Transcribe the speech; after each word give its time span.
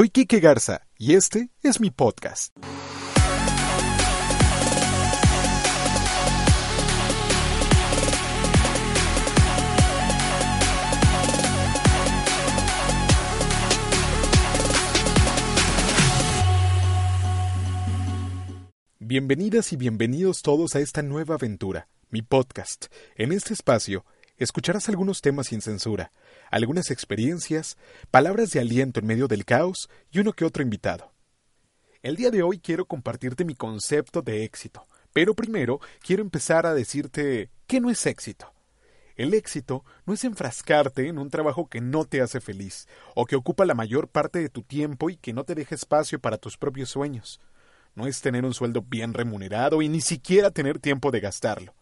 Soy 0.00 0.08
Quique 0.08 0.40
Garza 0.40 0.86
y 0.96 1.14
este 1.14 1.50
es 1.62 1.78
mi 1.78 1.90
podcast. 1.90 2.56
Bienvenidas 18.98 19.74
y 19.74 19.76
bienvenidos 19.76 20.40
todos 20.40 20.76
a 20.76 20.80
esta 20.80 21.02
nueva 21.02 21.34
aventura, 21.34 21.88
mi 22.08 22.22
podcast. 22.22 22.86
En 23.16 23.32
este 23.32 23.52
espacio 23.52 24.06
escucharás 24.44 24.88
algunos 24.88 25.20
temas 25.20 25.48
sin 25.48 25.60
censura, 25.60 26.12
algunas 26.50 26.90
experiencias, 26.90 27.76
palabras 28.10 28.50
de 28.50 28.60
aliento 28.60 28.98
en 28.98 29.06
medio 29.06 29.28
del 29.28 29.44
caos 29.44 29.88
y 30.10 30.18
uno 30.18 30.32
que 30.32 30.44
otro 30.44 30.62
invitado. 30.62 31.12
El 32.02 32.16
día 32.16 32.30
de 32.30 32.42
hoy 32.42 32.58
quiero 32.58 32.86
compartirte 32.86 33.44
mi 33.44 33.54
concepto 33.54 34.22
de 34.22 34.44
éxito, 34.44 34.86
pero 35.12 35.34
primero 35.34 35.80
quiero 36.00 36.22
empezar 36.22 36.64
a 36.66 36.72
decirte 36.72 37.50
qué 37.66 37.80
no 37.80 37.90
es 37.90 38.06
éxito. 38.06 38.52
El 39.14 39.34
éxito 39.34 39.84
no 40.06 40.14
es 40.14 40.24
enfrascarte 40.24 41.06
en 41.06 41.18
un 41.18 41.28
trabajo 41.28 41.68
que 41.68 41.82
no 41.82 42.06
te 42.06 42.22
hace 42.22 42.40
feliz, 42.40 42.88
o 43.14 43.26
que 43.26 43.36
ocupa 43.36 43.66
la 43.66 43.74
mayor 43.74 44.08
parte 44.08 44.38
de 44.38 44.48
tu 44.48 44.62
tiempo 44.62 45.10
y 45.10 45.16
que 45.16 45.34
no 45.34 45.44
te 45.44 45.54
deja 45.54 45.74
espacio 45.74 46.18
para 46.18 46.38
tus 46.38 46.56
propios 46.56 46.88
sueños. 46.88 47.38
No 47.94 48.06
es 48.06 48.22
tener 48.22 48.46
un 48.46 48.54
sueldo 48.54 48.80
bien 48.80 49.12
remunerado 49.12 49.82
y 49.82 49.90
ni 49.90 50.00
siquiera 50.00 50.50
tener 50.50 50.78
tiempo 50.78 51.10
de 51.10 51.20
gastarlo. 51.20 51.74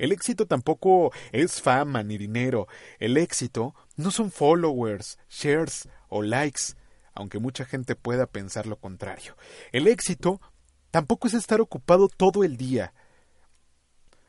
El 0.00 0.12
éxito 0.12 0.46
tampoco 0.46 1.12
es 1.30 1.60
fama 1.60 2.02
ni 2.02 2.16
dinero. 2.16 2.68
El 2.98 3.18
éxito 3.18 3.74
no 3.96 4.10
son 4.10 4.30
followers, 4.30 5.18
shares 5.28 5.90
o 6.08 6.22
likes, 6.22 6.72
aunque 7.12 7.38
mucha 7.38 7.66
gente 7.66 7.94
pueda 7.96 8.24
pensar 8.24 8.66
lo 8.66 8.76
contrario. 8.76 9.36
El 9.72 9.86
éxito 9.86 10.40
tampoco 10.90 11.28
es 11.28 11.34
estar 11.34 11.60
ocupado 11.60 12.08
todo 12.08 12.44
el 12.44 12.56
día. 12.56 12.94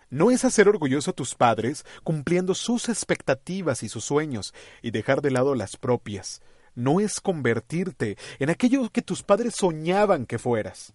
No 0.10 0.30
es 0.30 0.44
hacer 0.44 0.68
orgulloso 0.68 1.12
a 1.12 1.16
tus 1.16 1.36
padres 1.36 1.86
cumpliendo 2.04 2.54
sus 2.54 2.90
expectativas 2.90 3.82
y 3.82 3.88
sus 3.88 4.04
sueños 4.04 4.54
y 4.82 4.92
dejar 4.92 5.22
de 5.22 5.32
lado 5.32 5.56
las 5.56 5.78
propias. 5.78 6.42
No 6.76 7.00
es 7.00 7.22
convertirte 7.22 8.18
en 8.40 8.50
aquello 8.50 8.90
que 8.90 9.02
tus 9.02 9.24
padres 9.24 9.56
soñaban 9.56 10.26
que 10.26 10.38
fueras. 10.38 10.94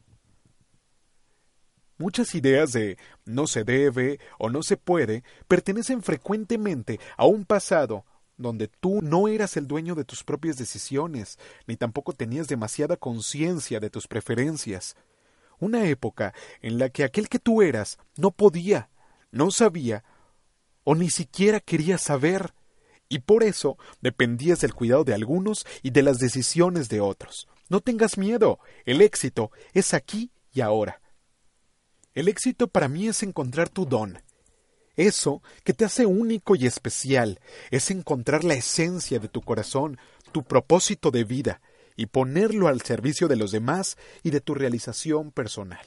Muchas 1.98 2.34
ideas 2.34 2.72
de 2.72 2.98
no 3.25 3.47
se 3.47 3.64
debe 3.64 4.20
o 4.39 4.50
no 4.50 4.62
se 4.62 4.77
puede 4.77 5.25
pertenecen 5.48 6.03
frecuentemente 6.03 7.00
a 7.16 7.27
un 7.27 7.44
pasado 7.44 8.05
donde 8.36 8.69
tú 8.69 9.00
no 9.03 9.28
eras 9.28 9.56
el 9.56 9.66
dueño 9.66 9.94
de 9.94 10.05
tus 10.05 10.22
propias 10.22 10.56
decisiones, 10.56 11.38
ni 11.66 11.77
tampoco 11.77 12.12
tenías 12.12 12.48
demasiada 12.48 12.97
conciencia 12.97 13.80
de 13.80 13.88
tus 13.88 14.06
preferencias. 14.06 14.94
Una 15.58 15.86
época 15.88 16.34
en 16.61 16.78
la 16.78 16.91
que 16.91 17.03
aquel 17.03 17.30
que 17.30 17.38
tú 17.38 17.62
eras 17.62 17.98
no 18.16 18.31
podía, 18.31 18.91
no 19.31 19.50
sabía 19.50 20.05
o 20.84 20.94
ni 20.94 21.10
siquiera 21.10 21.60
quería 21.60 21.98
saber, 21.98 22.55
y 23.08 23.20
por 23.20 23.42
eso 23.42 23.78
dependías 24.00 24.60
del 24.60 24.75
cuidado 24.75 25.05
de 25.05 25.14
algunos 25.14 25.64
y 25.83 25.91
de 25.91 26.03
las 26.03 26.19
decisiones 26.19 26.88
de 26.88 27.00
otros. 27.00 27.48
No 27.69 27.81
tengas 27.81 28.19
miedo, 28.19 28.60
el 28.84 29.00
éxito 29.00 29.50
es 29.72 29.94
aquí 29.94 30.31
y 30.53 30.60
ahora. 30.60 31.00
El 32.17 32.28
éxito 32.28 32.67
para 32.67 32.89
mí 32.89 33.09
es 33.09 33.22
encontrar 33.22 33.69
tu 33.69 33.84
don. 33.84 34.22
Eso 34.97 35.42
que 35.64 35.75
te 35.75 35.84
hace 35.84 36.06
único 36.06 36.56
y 36.56 36.64
especial 36.64 37.41
es 37.70 37.91
encontrar 37.91 38.42
la 38.42 38.55
esencia 38.55 39.19
de 39.19 39.28
tu 39.28 39.42
corazón, 39.42 39.98
tu 40.33 40.42
propósito 40.42 41.11
de 41.11 41.25
vida, 41.25 41.61
y 41.94 42.06
ponerlo 42.06 42.69
al 42.69 42.81
servicio 42.81 43.28
de 43.28 43.37
los 43.37 43.53
demás 43.53 43.98
y 44.22 44.31
de 44.31 44.41
tu 44.41 44.55
realización 44.55 45.31
personal. 45.31 45.87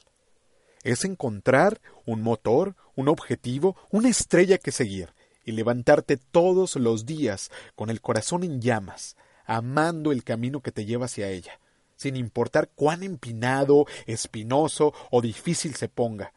Es 0.84 1.03
encontrar 1.03 1.81
un 2.06 2.22
motor, 2.22 2.75
un 2.95 3.07
objetivo, 3.07 3.75
una 3.89 4.09
estrella 4.09 4.59
que 4.59 4.72
seguir, 4.72 5.16
y 5.45 5.53
levantarte 5.53 6.18
todos 6.18 6.75
los 6.75 7.07
días 7.07 7.50
con 7.75 7.89
el 7.89 8.01
corazón 8.01 8.44
en 8.44 8.62
llamas, 8.62 9.18
amando 9.47 10.12
el 10.12 10.23
camino 10.23 10.62
que 10.62 10.72
te 10.72 10.85
lleva 10.85 11.06
hacia 11.06 11.29
ella, 11.29 11.59
sin 11.99 12.15
importar 12.15 12.69
cuán 12.73 13.03
empinado, 13.03 13.85
espinoso 14.05 14.93
o 15.11 15.21
difícil 15.21 15.75
se 15.75 15.89
ponga. 15.89 16.33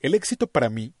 El 0.00 0.14
éxito 0.14 0.46
para 0.46 0.68
mí 0.68 0.92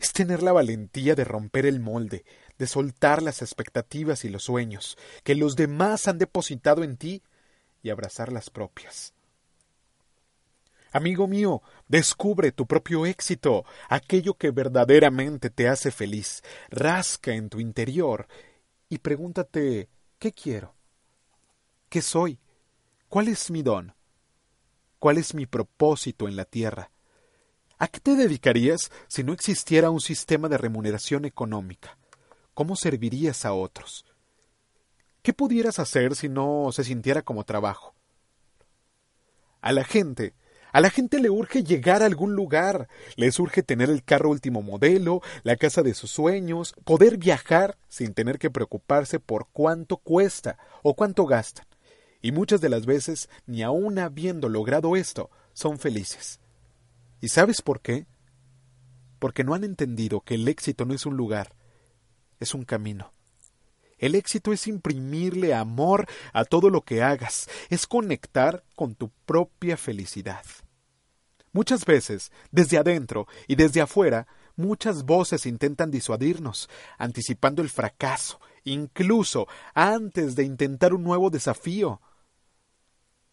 es 0.00 0.12
tener 0.12 0.42
la 0.42 0.52
valentía 0.52 1.14
de 1.14 1.22
romper 1.22 1.66
el 1.66 1.78
molde, 1.78 2.24
de 2.58 2.66
soltar 2.66 3.22
las 3.22 3.42
expectativas 3.42 4.24
y 4.24 4.28
los 4.28 4.42
sueños 4.42 4.98
que 5.22 5.36
los 5.36 5.54
demás 5.54 6.08
han 6.08 6.18
depositado 6.18 6.82
en 6.82 6.96
ti 6.96 7.22
y 7.80 7.90
abrazar 7.90 8.32
las 8.32 8.50
propias. 8.50 9.14
Amigo 10.90 11.28
mío, 11.28 11.62
descubre 11.86 12.50
tu 12.50 12.66
propio 12.66 13.06
éxito, 13.06 13.64
aquello 13.88 14.34
que 14.34 14.50
verdaderamente 14.50 15.48
te 15.48 15.68
hace 15.68 15.92
feliz. 15.92 16.42
Rasca 16.70 17.34
en 17.34 17.48
tu 17.48 17.60
interior 17.60 18.26
y 18.88 18.98
pregúntate 18.98 19.88
¿qué 20.18 20.32
quiero? 20.32 20.74
¿Qué 21.88 22.02
soy? 22.02 22.40
¿Cuál 23.14 23.28
es 23.28 23.48
mi 23.48 23.62
don? 23.62 23.94
¿Cuál 24.98 25.18
es 25.18 25.34
mi 25.34 25.46
propósito 25.46 26.26
en 26.26 26.34
la 26.34 26.44
tierra? 26.44 26.90
¿A 27.78 27.86
qué 27.86 28.00
te 28.00 28.16
dedicarías 28.16 28.90
si 29.06 29.22
no 29.22 29.32
existiera 29.32 29.90
un 29.90 30.00
sistema 30.00 30.48
de 30.48 30.58
remuneración 30.58 31.24
económica? 31.24 31.96
¿Cómo 32.54 32.74
servirías 32.74 33.44
a 33.44 33.52
otros? 33.52 34.04
¿Qué 35.22 35.32
pudieras 35.32 35.78
hacer 35.78 36.16
si 36.16 36.28
no 36.28 36.70
se 36.72 36.82
sintiera 36.82 37.22
como 37.22 37.44
trabajo? 37.44 37.94
A 39.60 39.70
la 39.70 39.84
gente, 39.84 40.34
a 40.72 40.80
la 40.80 40.90
gente 40.90 41.20
le 41.20 41.30
urge 41.30 41.62
llegar 41.62 42.02
a 42.02 42.06
algún 42.06 42.34
lugar, 42.34 42.88
les 43.14 43.38
urge 43.38 43.62
tener 43.62 43.90
el 43.90 44.02
carro 44.02 44.30
último 44.30 44.60
modelo, 44.60 45.22
la 45.44 45.54
casa 45.54 45.84
de 45.84 45.94
sus 45.94 46.10
sueños, 46.10 46.74
poder 46.82 47.16
viajar 47.16 47.78
sin 47.86 48.12
tener 48.12 48.40
que 48.40 48.50
preocuparse 48.50 49.20
por 49.20 49.46
cuánto 49.52 49.98
cuesta 49.98 50.58
o 50.82 50.94
cuánto 50.96 51.26
gastan 51.26 51.64
y 52.24 52.32
muchas 52.32 52.62
de 52.62 52.70
las 52.70 52.86
veces, 52.86 53.28
ni 53.46 53.62
aun 53.62 53.98
habiendo 53.98 54.48
logrado 54.48 54.96
esto, 54.96 55.28
son 55.52 55.78
felices. 55.78 56.40
¿Y 57.20 57.28
sabes 57.28 57.60
por 57.60 57.82
qué? 57.82 58.06
Porque 59.18 59.44
no 59.44 59.52
han 59.52 59.62
entendido 59.62 60.22
que 60.22 60.36
el 60.36 60.48
éxito 60.48 60.86
no 60.86 60.94
es 60.94 61.04
un 61.04 61.18
lugar, 61.18 61.54
es 62.40 62.54
un 62.54 62.64
camino. 62.64 63.12
El 63.98 64.14
éxito 64.14 64.54
es 64.54 64.66
imprimirle 64.66 65.52
amor 65.52 66.06
a 66.32 66.46
todo 66.46 66.70
lo 66.70 66.80
que 66.80 67.02
hagas, 67.02 67.46
es 67.68 67.86
conectar 67.86 68.64
con 68.74 68.94
tu 68.94 69.10
propia 69.26 69.76
felicidad. 69.76 70.46
Muchas 71.52 71.84
veces, 71.84 72.32
desde 72.50 72.78
adentro 72.78 73.28
y 73.48 73.56
desde 73.56 73.82
afuera, 73.82 74.26
muchas 74.56 75.04
voces 75.04 75.44
intentan 75.44 75.90
disuadirnos, 75.90 76.70
anticipando 76.96 77.60
el 77.60 77.68
fracaso, 77.68 78.40
incluso 78.64 79.46
antes 79.74 80.36
de 80.36 80.44
intentar 80.44 80.94
un 80.94 81.04
nuevo 81.04 81.28
desafío. 81.28 82.00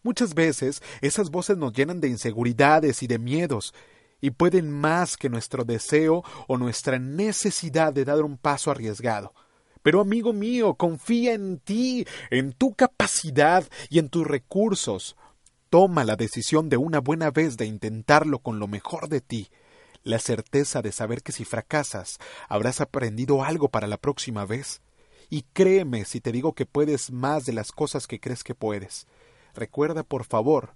Muchas 0.03 0.34
veces 0.34 0.81
esas 1.01 1.29
voces 1.29 1.57
nos 1.57 1.73
llenan 1.73 2.01
de 2.01 2.07
inseguridades 2.07 3.03
y 3.03 3.07
de 3.07 3.19
miedos, 3.19 3.73
y 4.22 4.31
pueden 4.31 4.72
más 4.72 5.17
que 5.17 5.29
nuestro 5.29 5.63
deseo 5.63 6.23
o 6.47 6.57
nuestra 6.57 7.00
necesidad 7.00 7.91
de 7.94 8.06
dar 8.06 8.22
un 8.23 8.38
paso 8.38 8.72
arriesgado. 8.72 9.34
Pero 9.84 10.00
amigo 10.00 10.31
mío, 10.31 10.75
confía 10.75 11.34
en 11.34 11.59
ti, 11.59 12.06
en 12.29 12.53
tu 12.53 12.73
capacidad 12.75 13.67
y 13.89 14.00
en 14.00 14.09
tus 14.09 14.28
recursos. 14.28 15.16
Toma 15.69 16.03
la 16.03 16.16
decisión 16.16 16.69
de 16.69 16.78
una 16.78 17.00
buena 17.00 17.31
vez 17.31 17.57
de 17.57 17.66
intentarlo 17.66 18.39
con 18.39 18.59
lo 18.59 18.68
mejor 18.68 19.09
de 19.09 19.22
ti, 19.22 19.50
la 20.03 20.19
certeza 20.19 20.81
de 20.81 20.91
saber 20.91 21.23
que 21.23 21.31
si 21.31 21.45
fracasas 21.45 22.19
habrás 22.47 22.81
aprendido 22.81 23.44
algo 23.44 23.69
para 23.69 23.88
la 23.88 23.97
próxima 23.97 24.45
vez. 24.45 24.81
Y 25.30 25.44
créeme 25.54 26.06
si 26.06 26.21
te 26.21 26.31
digo 26.31 26.54
que 26.54 26.65
puedes 26.65 27.12
más 27.12 27.45
de 27.45 27.54
las 27.54 27.71
cosas 27.71 28.06
que 28.06 28.19
crees 28.19 28.44
que 28.44 28.54
puedes. 28.54 29.07
Recuerda, 29.53 30.03
por 30.03 30.24
favor, 30.24 30.75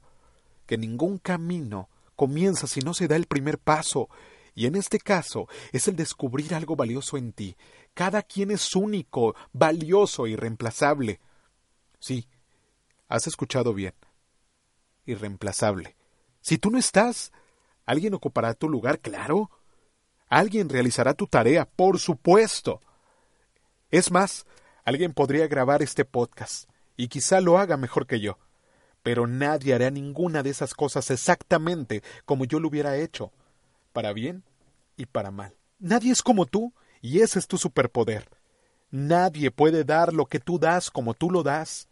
que 0.65 0.77
ningún 0.77 1.17
camino 1.17 1.89
comienza 2.15 2.67
si 2.67 2.81
no 2.81 2.93
se 2.93 3.07
da 3.07 3.15
el 3.15 3.25
primer 3.25 3.59
paso, 3.59 4.09
y 4.53 4.67
en 4.67 4.75
este 4.75 4.99
caso 4.99 5.47
es 5.73 5.87
el 5.87 5.95
descubrir 5.95 6.53
algo 6.55 6.75
valioso 6.75 7.17
en 7.17 7.33
ti. 7.33 7.57
Cada 7.93 8.23
quien 8.23 8.51
es 8.51 8.75
único, 8.75 9.35
valioso, 9.51 10.27
irreemplazable. 10.27 11.19
Sí, 11.99 12.27
has 13.07 13.27
escuchado 13.27 13.73
bien. 13.73 13.93
Irreemplazable. 15.05 15.95
Si 16.41 16.57
tú 16.57 16.71
no 16.71 16.77
estás, 16.77 17.31
alguien 17.85 18.13
ocupará 18.13 18.53
tu 18.53 18.69
lugar, 18.69 18.99
claro. 18.99 19.51
Alguien 20.27 20.69
realizará 20.69 21.13
tu 21.13 21.27
tarea, 21.27 21.65
por 21.65 21.99
supuesto. 21.99 22.81
Es 23.91 24.09
más, 24.11 24.45
alguien 24.83 25.13
podría 25.13 25.47
grabar 25.47 25.81
este 25.81 26.05
podcast, 26.05 26.69
y 26.97 27.07
quizá 27.07 27.41
lo 27.41 27.57
haga 27.57 27.77
mejor 27.77 28.07
que 28.07 28.19
yo 28.19 28.37
pero 29.05 29.27
nadie 29.27 29.75
hará 29.75 29.91
ninguna 29.91 30.41
de 30.41 30.49
esas 30.49 30.73
cosas 30.73 31.11
exactamente 31.11 32.01
como 32.25 32.43
yo 32.43 32.59
lo 32.59 32.69
hubiera 32.69 32.97
hecho, 32.97 33.31
para 33.93 34.13
bien 34.13 34.43
y 34.97 35.05
para 35.05 35.29
mal. 35.29 35.53
Nadie 35.77 36.11
es 36.11 36.23
como 36.23 36.47
tú, 36.47 36.73
y 37.03 37.19
ese 37.19 37.37
es 37.37 37.45
tu 37.45 37.59
superpoder. 37.59 38.27
Nadie 38.89 39.51
puede 39.51 39.83
dar 39.83 40.11
lo 40.11 40.25
que 40.25 40.39
tú 40.39 40.57
das 40.57 40.89
como 40.89 41.13
tú 41.13 41.29
lo 41.29 41.43
das. 41.43 41.87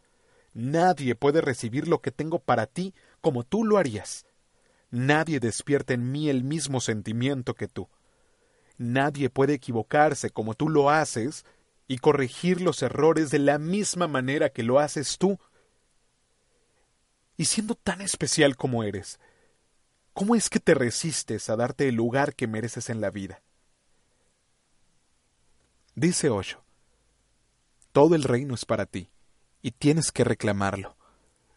Nadie 0.56 1.14
puede 1.14 1.42
recibir 1.42 1.88
lo 1.88 2.02
que 2.02 2.10
tengo 2.10 2.40
para 2.40 2.66
ti 2.66 2.96
como 3.22 3.44
tú 3.44 3.64
lo 3.64 3.78
harías. 3.78 4.26
Nadie 4.90 5.40
despierta 5.40 5.94
en 5.94 6.12
mí 6.12 6.30
el 6.30 6.44
mismo 6.44 6.82
sentimiento 6.82 7.54
que 7.54 7.68
tú. 7.68 7.90
Nadie 8.80 9.30
puede 9.30 9.54
equivocarse 9.54 10.32
como 10.32 10.56
tú 10.56 10.68
lo 10.68 10.90
haces 10.90 11.46
y 11.88 12.00
corregir 12.00 12.60
los 12.60 12.82
errores 12.82 13.30
de 13.30 13.38
la 13.38 13.60
misma 13.60 14.08
manera 14.08 14.50
que 14.50 14.64
lo 14.64 14.80
haces 14.80 15.20
tú. 15.20 15.38
Y 17.38 17.46
siendo 17.46 17.76
tan 17.76 18.02
especial 18.02 18.56
como 18.56 18.84
eres, 18.84 19.20
¿cómo 20.14 20.36
es 20.36 20.50
que 20.50 20.60
te 20.60 20.74
resistes 20.74 21.50
a 21.50 21.56
darte 21.56 21.88
el 21.88 21.96
lugar 21.96 22.36
que 22.36 22.48
mereces 22.48 22.90
en 22.90 23.02
la 23.02 23.10
vida? 23.10 23.42
Dice 25.96 26.30
Osho, 26.30 26.64
todo 27.92 28.16
el 28.16 28.24
reino 28.24 28.56
es 28.56 28.66
para 28.66 28.86
ti, 28.86 29.10
y 29.62 29.72
tienes 29.72 30.12
que 30.12 30.24
reclamarlo. 30.24 30.98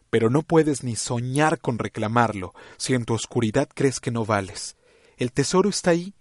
Pero 0.09 0.29
no 0.29 0.41
puedes 0.41 0.83
ni 0.83 0.95
soñar 0.95 1.59
con 1.59 1.77
reclamarlo 1.77 2.53
si 2.77 2.93
en 2.93 3.05
tu 3.05 3.13
oscuridad 3.13 3.67
crees 3.73 3.99
que 3.99 4.11
no 4.11 4.25
vales. 4.25 4.77
El 5.17 5.31
tesoro 5.31 5.69
está 5.69 5.91
ahí, 5.91 6.15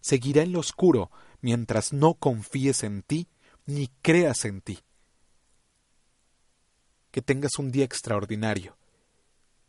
seguirá 0.00 0.42
en 0.42 0.52
lo 0.52 0.60
oscuro 0.60 1.10
mientras 1.40 1.92
no 1.92 2.14
confíes 2.14 2.82
en 2.82 3.02
ti 3.02 3.28
ni 3.64 3.88
creas 4.02 4.44
en 4.44 4.60
ti. 4.60 4.80
Que 7.10 7.22
tengas 7.22 7.58
un 7.58 7.70
día 7.70 7.84
extraordinario 7.84 8.76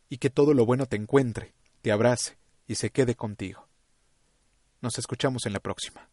y 0.09 0.17
que 0.17 0.29
todo 0.29 0.53
lo 0.53 0.65
bueno 0.65 0.87
te 0.87 0.95
encuentre, 0.95 1.53
te 1.81 1.91
abrace 1.91 2.37
y 2.67 2.75
se 2.75 2.89
quede 2.89 3.15
contigo. 3.15 3.67
Nos 4.81 4.97
escuchamos 4.97 5.45
en 5.45 5.53
la 5.53 5.59
próxima. 5.59 6.09